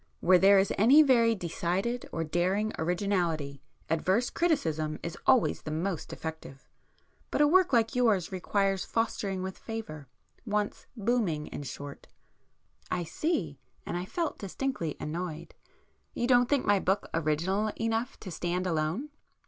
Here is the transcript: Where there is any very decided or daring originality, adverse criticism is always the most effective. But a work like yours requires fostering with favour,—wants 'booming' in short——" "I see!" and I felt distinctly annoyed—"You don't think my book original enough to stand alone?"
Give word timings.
Where 0.19 0.39
there 0.39 0.57
is 0.57 0.73
any 0.79 1.03
very 1.03 1.35
decided 1.35 2.09
or 2.11 2.23
daring 2.23 2.73
originality, 2.79 3.61
adverse 3.87 4.31
criticism 4.31 4.97
is 5.03 5.15
always 5.27 5.61
the 5.61 5.69
most 5.69 6.11
effective. 6.11 6.67
But 7.29 7.39
a 7.39 7.47
work 7.47 7.71
like 7.71 7.93
yours 7.95 8.31
requires 8.31 8.83
fostering 8.83 9.43
with 9.43 9.59
favour,—wants 9.59 10.87
'booming' 10.97 11.45
in 11.53 11.61
short——" 11.61 12.07
"I 12.89 13.03
see!" 13.03 13.59
and 13.85 13.95
I 13.95 14.05
felt 14.05 14.39
distinctly 14.39 14.97
annoyed—"You 14.99 16.25
don't 16.25 16.49
think 16.49 16.65
my 16.65 16.79
book 16.79 17.07
original 17.13 17.71
enough 17.77 18.19
to 18.21 18.31
stand 18.31 18.65
alone?" 18.65 19.09